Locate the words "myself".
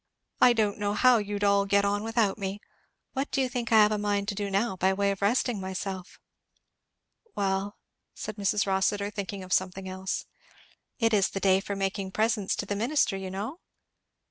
5.61-6.19